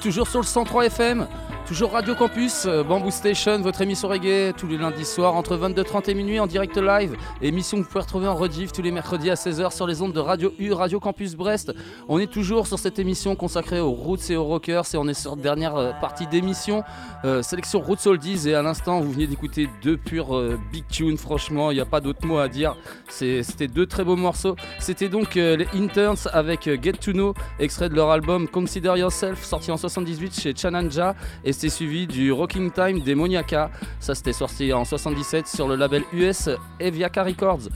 [0.00, 1.26] Toujours sur le 103 FM.
[1.70, 6.10] Toujours Radio Campus, euh, Bamboo Station, votre émission reggae tous les lundis soirs entre 22h30
[6.10, 7.14] et minuit en direct live.
[7.42, 10.12] Émission que vous pouvez retrouver en rediff tous les mercredis à 16h sur les ondes
[10.12, 11.72] de Radio U, Radio Campus Brest.
[12.08, 15.14] On est toujours sur cette émission consacrée aux roots et aux rockers et on est
[15.14, 16.82] sur la dernière euh, partie d'émission.
[17.24, 20.36] Euh, sélection Roots Oldies et à l'instant vous venez d'écouter deux purs
[20.72, 22.76] big tunes, franchement il n'y a pas d'autre mot à dire.
[23.08, 24.56] C'était deux très beaux morceaux.
[24.80, 29.70] C'était donc les Interns avec Get to Know, extrait de leur album Consider Yourself, sorti
[29.70, 31.14] en 78 chez Chananja,
[31.44, 33.70] et c'était suivi du Rocking Time des Moniaka.
[33.98, 37.68] Ça, c'était sorti en 77 sur le label US Eviaka Records.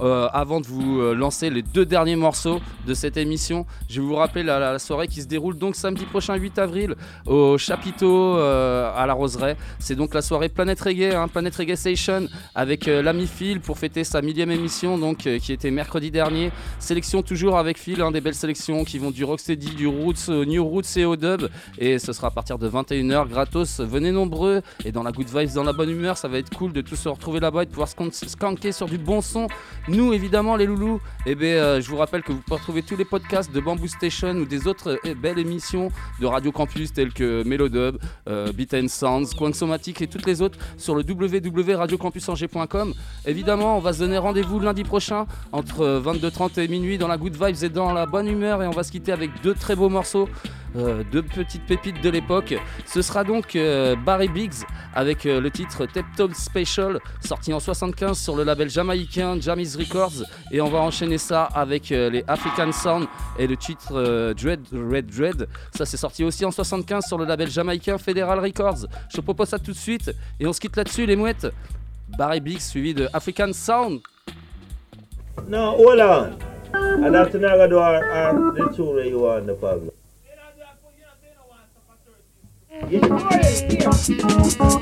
[0.00, 4.06] Euh, avant de vous euh, lancer les deux derniers morceaux de cette émission, je vais
[4.06, 6.94] vous rappeler la, soirée qui se déroule donc samedi prochain 8 avril
[7.26, 9.56] au chapiteau euh, à la Roseraie.
[9.78, 14.04] C'est donc la soirée Planète Reggae, hein, Planète Reggae Station avec l'ami Phil pour fêter
[14.04, 16.50] sa millième émission donc qui était mercredi dernier.
[16.78, 20.64] Sélection toujours avec Phil, hein, des belles sélections qui vont du rocksteady, du roots, new
[20.64, 21.48] roots et au dub
[21.78, 23.80] et ce sera à partir de 21h gratos.
[23.80, 26.72] Venez nombreux et dans la good vibes, dans la bonne humeur, ça va être cool
[26.72, 29.46] de tous se retrouver là-bas et de pouvoir se skanker sur du bon son.
[29.90, 32.94] Nous évidemment les loulous, et ben euh, je vous rappelle que vous pouvez retrouver tous
[32.96, 35.88] les podcasts de Bamboo Station ou des autres euh, belles émissions
[36.20, 37.96] de Radio Campus telles que Melodub,
[38.28, 42.94] euh, Beat and Sounds, Coin Somatique et toutes les autres sur le www.radiocampusangers.com.
[43.26, 47.16] Évidemment, on va se donner rendez-vous lundi prochain entre euh, 22h30 et minuit dans la
[47.16, 49.74] good vibes et dans la bonne humeur et on va se quitter avec deux très
[49.74, 50.28] beaux morceaux.
[50.76, 52.54] Euh, deux petites pépites de l'époque.
[52.86, 54.64] Ce sera donc euh, Barry Biggs
[54.94, 59.76] avec euh, le titre Tep Top Special sorti en 75 sur le label jamaïcain Jammy's
[59.76, 63.06] Records et on va enchaîner ça avec les African Sound
[63.38, 65.48] et le titre Dread Red Dread.
[65.74, 68.86] Ça c'est sorti aussi en 75 sur le label jamaïcain Federal Records.
[69.10, 71.48] Je te propose ça tout de suite et on se quitte là-dessus les mouettes.
[72.16, 74.00] Barry Biggs suivi de African Sound.
[75.52, 76.50] Hold on.
[82.88, 84.80] Problem.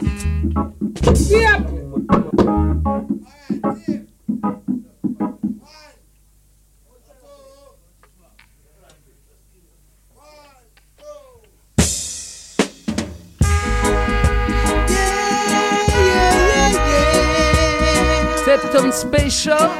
[18.45, 19.70] Septum Special.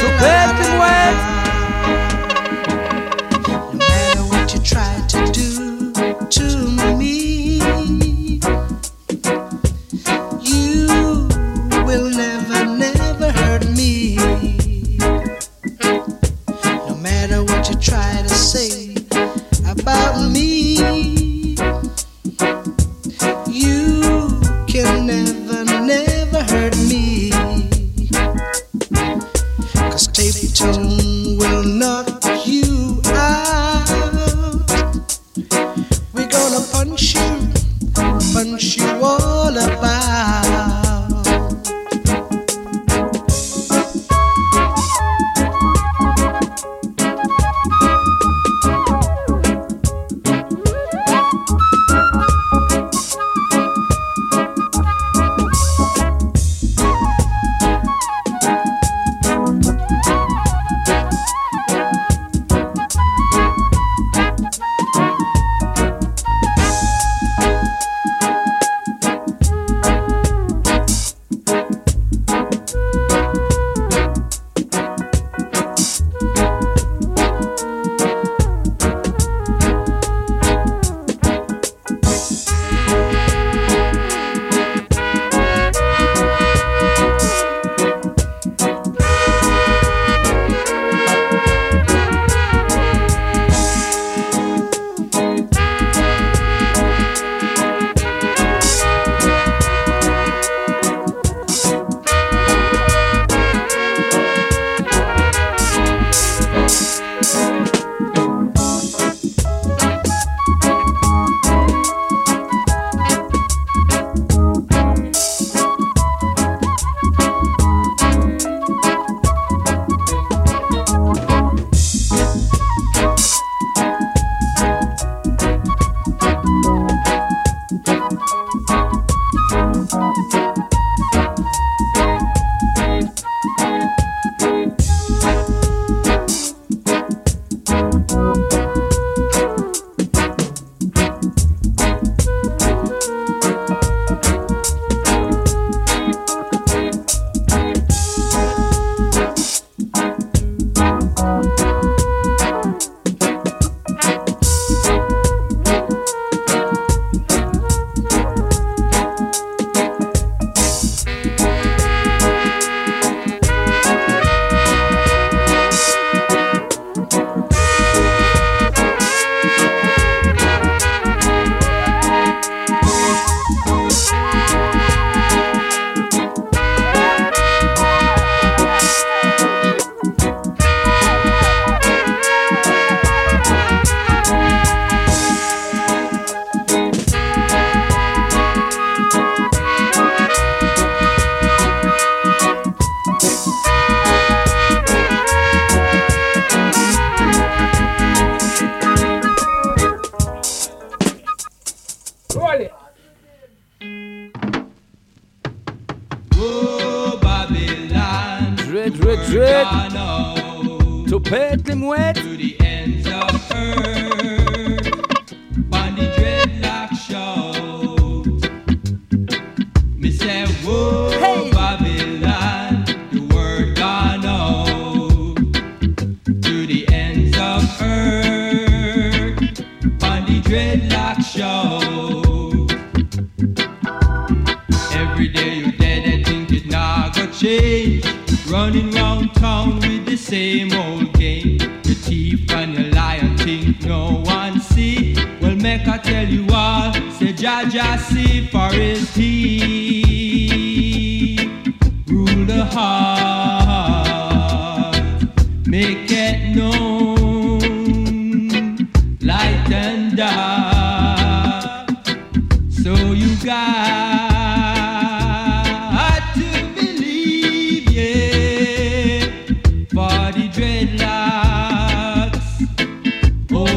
[0.00, 1.30] Topette les mouettes.
[1.34, 1.39] No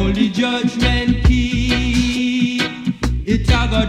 [0.04, 2.60] holy judgment key.
[3.24, 3.88] It a go